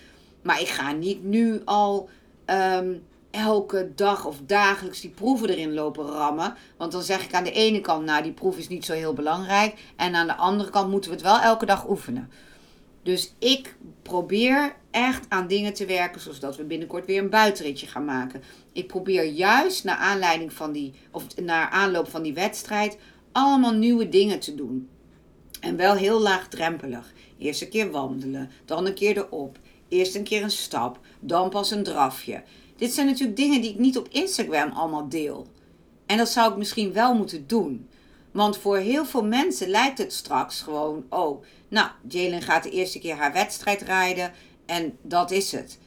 [0.43, 2.09] Maar ik ga niet nu al
[2.47, 6.55] um, elke dag of dagelijks die proeven erin lopen rammen.
[6.77, 9.15] Want dan zeg ik aan de ene kant, nou die proef is niet zo heel
[9.15, 9.75] belangrijk.
[9.97, 12.31] En aan de andere kant moeten we het wel elke dag oefenen.
[13.03, 18.05] Dus ik probeer echt aan dingen te werken, zodat we binnenkort weer een buitenritje gaan
[18.05, 18.43] maken.
[18.73, 22.99] Ik probeer juist naar aanleiding van die, of naar aanloop van die wedstrijd,
[23.33, 24.89] allemaal nieuwe dingen te doen.
[25.61, 27.13] En wel heel laagdrempelig.
[27.39, 29.59] Eerst een keer wandelen, dan een keer erop.
[29.89, 32.43] Eerst een keer een stap, dan pas een drafje.
[32.77, 35.47] Dit zijn natuurlijk dingen die ik niet op Instagram allemaal deel.
[36.07, 37.89] En dat zou ik misschien wel moeten doen.
[38.31, 42.99] Want voor heel veel mensen lijkt het straks gewoon: oh, nou, Jalen gaat de eerste
[42.99, 44.33] keer haar wedstrijd rijden
[44.67, 45.79] en dat is het.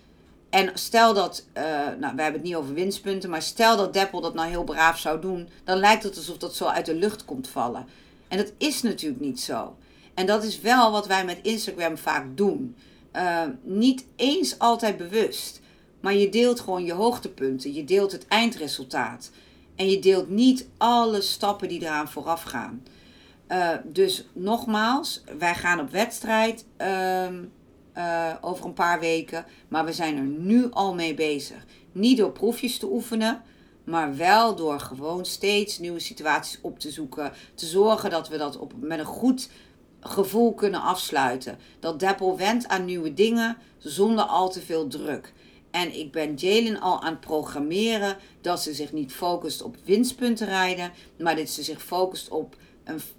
[0.49, 1.63] En stel dat, uh,
[1.99, 4.99] nou, we hebben het niet over winstpunten, maar stel dat Deppel dat nou heel braaf
[4.99, 7.85] zou doen, dan lijkt het alsof dat zo uit de lucht komt vallen.
[8.27, 9.75] En dat is natuurlijk niet zo.
[10.13, 12.75] En dat is wel wat wij met Instagram vaak doen.
[13.15, 15.61] Uh, niet eens altijd bewust.
[15.99, 17.73] Maar je deelt gewoon je hoogtepunten.
[17.73, 19.31] Je deelt het eindresultaat.
[19.75, 22.83] En je deelt niet alle stappen die eraan vooraf gaan.
[23.47, 27.27] Uh, dus nogmaals, wij gaan op wedstrijd uh,
[27.97, 29.45] uh, over een paar weken.
[29.67, 31.65] Maar we zijn er nu al mee bezig.
[31.91, 33.41] Niet door proefjes te oefenen.
[33.83, 37.31] Maar wel door gewoon steeds nieuwe situaties op te zoeken.
[37.55, 39.49] Te zorgen dat we dat op, met een goed
[39.99, 41.57] gevoel kunnen afsluiten.
[41.79, 45.33] Dat Deppel went aan nieuwe dingen zonder al te veel druk.
[45.71, 50.47] En ik ben Jalen al aan het programmeren dat ze zich niet focust op winstpunten
[50.47, 52.55] rijden, maar dat ze zich focust op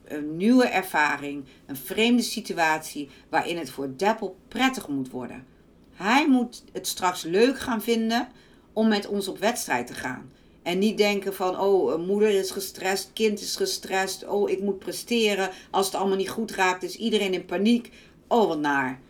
[0.04, 5.46] een, nieuwe ervaring, een vreemde situatie waarin het voor Deppel prettig moet worden.
[5.94, 8.28] Hij moet het straks leuk gaan vinden
[8.72, 10.30] om met ons op wedstrijd te gaan.
[10.62, 15.50] En niet denken van, oh, moeder is gestrest, kind is gestrest, oh, ik moet presteren.
[15.70, 17.90] Als het allemaal niet goed raakt, is iedereen in paniek.
[18.28, 19.00] Oh, wat naar.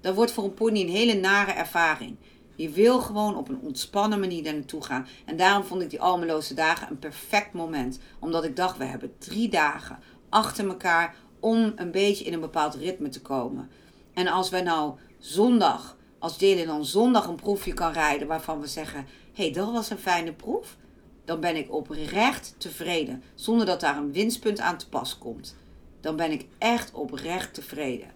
[0.00, 2.16] Dat wordt voor een pony een hele nare ervaring.
[2.56, 5.06] Je wil gewoon op een ontspannen manier daar naartoe gaan.
[5.24, 7.98] En daarom vond ik die Almeloze dagen een perfect moment.
[8.18, 12.74] Omdat ik dacht, we hebben drie dagen achter elkaar om een beetje in een bepaald
[12.74, 13.70] ritme te komen.
[14.14, 18.66] En als wij nou zondag, als Jalen dan zondag een proefje kan rijden waarvan we
[18.66, 20.76] zeggen, hé, hey, dat was een fijne proef.
[21.24, 23.22] Dan ben ik oprecht tevreden.
[23.34, 25.56] Zonder dat daar een winstpunt aan te pas komt.
[26.00, 28.10] Dan ben ik echt oprecht tevreden.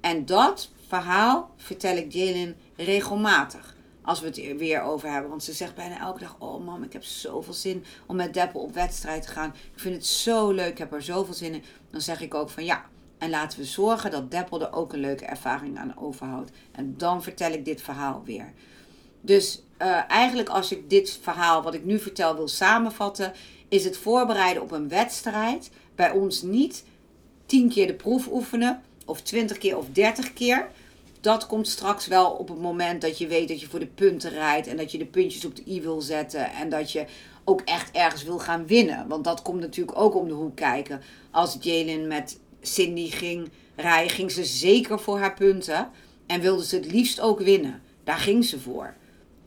[0.00, 3.76] En dat verhaal vertel ik Jalen regelmatig.
[4.02, 5.30] Als we het er weer over hebben.
[5.30, 8.60] Want ze zegt bijna elke dag: Oh, mam, ik heb zoveel zin om met Deppel
[8.60, 9.54] op wedstrijd te gaan.
[9.74, 11.62] Ik vind het zo leuk, ik heb er zoveel zin in.
[11.90, 12.84] Dan zeg ik ook van ja.
[13.18, 16.50] En laten we zorgen dat Deppel er ook een leuke ervaring aan overhoudt.
[16.72, 18.52] En dan vertel ik dit verhaal weer.
[19.20, 23.32] Dus uh, eigenlijk, als ik dit verhaal wat ik nu vertel wil samenvatten,
[23.68, 26.84] is het voorbereiden op een wedstrijd bij ons niet
[27.46, 30.68] tien keer de proef oefenen of twintig keer of dertig keer
[31.20, 34.30] dat komt straks wel op het moment dat je weet dat je voor de punten
[34.30, 34.66] rijdt.
[34.66, 36.50] En dat je de puntjes op de i wil zetten.
[36.50, 37.04] En dat je
[37.44, 39.08] ook echt ergens wil gaan winnen.
[39.08, 41.00] Want dat komt natuurlijk ook om de hoek kijken.
[41.30, 45.90] Als Jalen met Cindy ging rijden, ging ze zeker voor haar punten.
[46.26, 47.82] En wilde ze het liefst ook winnen.
[48.04, 48.94] Daar ging ze voor.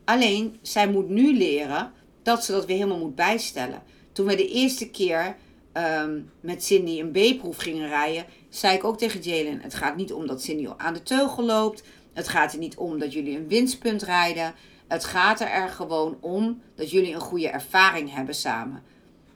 [0.06, 1.92] Alleen, zij moet nu leren
[2.24, 3.84] dat ze dat weer helemaal moet bijstellen.
[4.12, 5.36] Toen we de eerste keer
[5.72, 10.14] ehm, met Cindy een B-proef gingen rijden, zei ik ook tegen Jalen: Het gaat niet
[10.14, 11.84] om dat Cindy aan de teugel loopt.
[12.14, 14.54] Het gaat er niet om dat jullie een winstpunt rijden.
[14.88, 18.84] Het gaat er gewoon om dat jullie een goede ervaring hebben samen.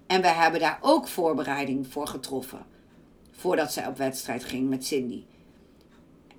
[0.07, 2.65] En we hebben daar ook voorbereiding voor getroffen.
[3.31, 5.23] Voordat zij op wedstrijd ging met Cindy.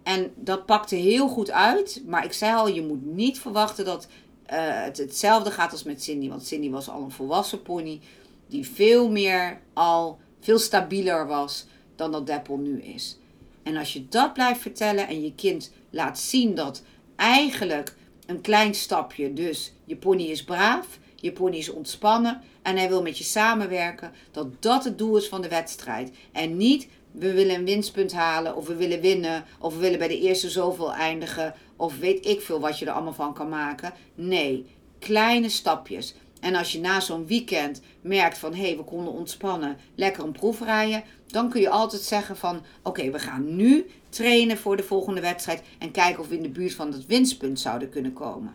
[0.02, 2.02] En dat pakte heel goed uit.
[2.06, 6.02] Maar ik zei al, je moet niet verwachten dat uh, het hetzelfde gaat als met
[6.02, 6.28] Cindy.
[6.28, 8.00] Want Cindy was al een volwassen pony.
[8.46, 13.18] Die veel meer al, veel stabieler was dan dat Deppel nu is.
[13.62, 16.82] En als je dat blijft vertellen en je kind laat zien dat
[17.16, 17.94] eigenlijk
[18.26, 23.02] een klein stapje, dus je pony is braaf, je pony is ontspannen en hij wil
[23.02, 26.11] met je samenwerken, dat dat het doel is van de wedstrijd.
[26.32, 30.09] En niet we willen een winstpunt halen of we willen winnen of we willen bij
[30.09, 33.92] de eerste zoveel eindigen of weet ik veel wat je er allemaal van kan maken.
[34.14, 34.66] Nee,
[34.98, 36.14] kleine stapjes.
[36.46, 40.32] En als je na zo'n weekend merkt van hé, hey, we konden ontspannen, lekker een
[40.32, 44.82] proef rijden, dan kun je altijd zeggen van oké, we gaan nu trainen voor de
[44.82, 48.54] volgende wedstrijd en kijken of we in de buurt van het winstpunt zouden kunnen komen.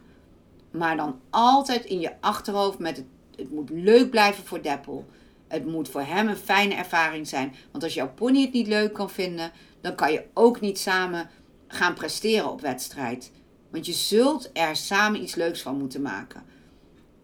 [0.72, 5.06] Maar dan altijd in je achterhoofd met het, het moet leuk blijven voor Deppel.
[5.48, 7.54] Het moet voor hem een fijne ervaring zijn.
[7.72, 9.52] Want als jouw pony het niet leuk kan vinden,
[9.82, 11.30] dan kan je ook niet samen
[11.68, 13.32] gaan presteren op wedstrijd.
[13.70, 16.52] Want je zult er samen iets leuks van moeten maken.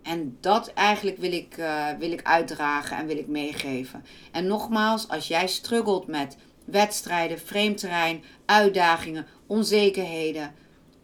[0.08, 4.06] En dat eigenlijk wil ik, uh, wil ik uitdragen en wil ik meegeven.
[4.32, 10.54] En nogmaals, als jij struggelt met wedstrijden, vreemd terrein, uitdagingen, onzekerheden,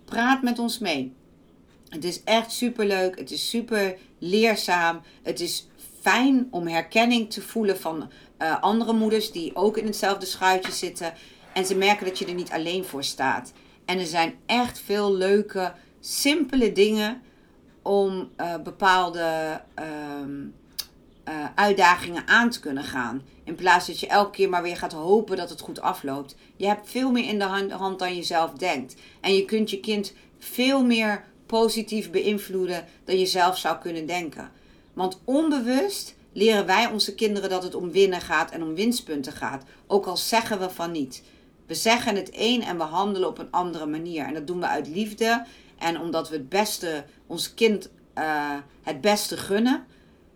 [0.05, 1.13] praat met ons mee.
[1.89, 3.19] Het is echt super leuk.
[3.19, 5.01] Het is super leerzaam.
[5.23, 5.67] Het is
[6.01, 8.11] fijn om herkenning te voelen van
[8.41, 11.13] uh, andere moeders die ook in hetzelfde schuitje zitten.
[11.53, 13.53] En ze merken dat je er niet alleen voor staat.
[13.85, 17.21] En er zijn echt veel leuke, simpele dingen
[17.83, 19.85] om uh, bepaalde uh,
[21.29, 23.21] uh, uitdagingen aan te kunnen gaan.
[23.43, 26.35] In plaats dat je elke keer maar weer gaat hopen dat het goed afloopt.
[26.55, 28.95] Je hebt veel meer in de hand dan je zelf denkt.
[29.21, 34.51] En je kunt je kind veel meer positief beïnvloeden dan je zelf zou kunnen denken.
[34.93, 39.63] Want onbewust leren wij onze kinderen dat het om winnen gaat en om winstpunten gaat.
[39.87, 41.23] Ook al zeggen we van niet.
[41.65, 44.25] We zeggen het een en we handelen op een andere manier.
[44.25, 45.45] En dat doen we uit liefde
[45.83, 49.85] en omdat we het beste, ons kind uh, het beste gunnen.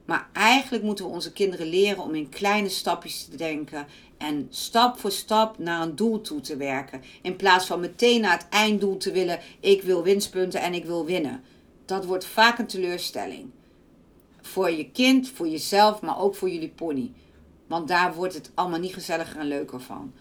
[0.06, 3.88] Maar eigenlijk moeten we onze kinderen leren om in kleine stapjes te denken.
[4.18, 7.02] En stap voor stap naar een doel toe te werken.
[7.22, 9.40] In plaats van meteen naar het einddoel te willen.
[9.60, 11.44] Ik wil winstpunten en ik wil winnen.
[11.86, 13.50] Dat wordt vaak een teleurstelling.
[14.42, 17.12] Voor je kind, voor jezelf, maar ook voor jullie pony.
[17.68, 20.14] Want daar wordt het allemaal niet gezelliger en leuker van.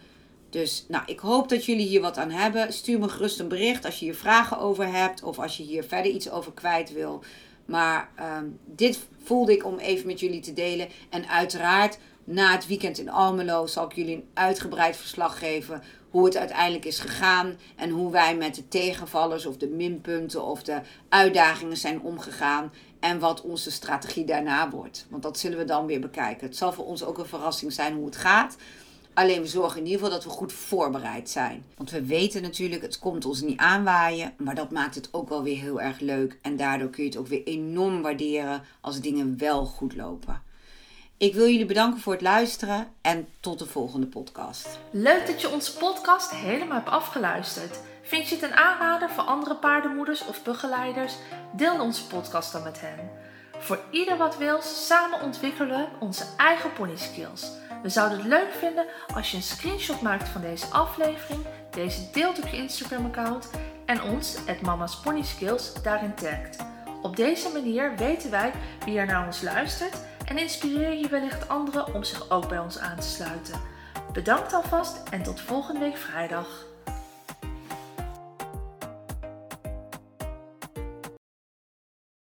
[0.57, 2.73] Dus nou, ik hoop dat jullie hier wat aan hebben.
[2.73, 5.85] Stuur me gerust een bericht als je hier vragen over hebt of als je hier
[5.85, 7.25] verder iets over kwijt wil.
[7.65, 10.89] Maar um, dit voelde ik om even met jullie te delen.
[11.11, 16.25] En uiteraard, na het weekend in Almelo zal ik jullie een uitgebreid verslag geven hoe
[16.25, 20.81] het uiteindelijk is gegaan en hoe wij met de tegenvallers of de minpunten of de
[21.09, 25.07] uitdagingen zijn omgegaan en wat onze strategie daarna wordt.
[25.11, 26.47] Want dat zullen we dan weer bekijken.
[26.47, 28.57] Het zal voor ons ook een verrassing zijn hoe het gaat.
[29.17, 31.65] Alleen we zorgen in ieder geval dat we goed voorbereid zijn.
[31.77, 34.35] Want we weten natuurlijk, het komt ons niet aanwaaien.
[34.37, 36.39] Maar dat maakt het ook wel weer heel erg leuk.
[36.43, 40.43] En daardoor kun je het ook weer enorm waarderen als dingen wel goed lopen.
[41.17, 44.79] Ik wil jullie bedanken voor het luisteren en tot de volgende podcast.
[44.91, 47.81] Leuk dat je onze podcast helemaal hebt afgeluisterd.
[48.03, 51.15] Vind je het een aanrader voor andere paardenmoeders of begeleiders?
[51.53, 53.11] Deel onze podcast dan met hen.
[53.59, 57.51] Voor ieder wat wil, samen ontwikkelen we onze eigen pony skills.
[57.87, 62.39] We zouden het leuk vinden als je een screenshot maakt van deze aflevering, deze deelt
[62.39, 63.51] op je Instagram-account
[63.85, 66.57] en ons, het Mama's Skills, daarin tagt.
[67.03, 68.53] Op deze manier weten wij
[68.85, 72.79] wie er naar ons luistert en inspireer je wellicht anderen om zich ook bij ons
[72.79, 73.61] aan te sluiten.
[74.13, 76.66] Bedankt alvast en tot volgende week vrijdag.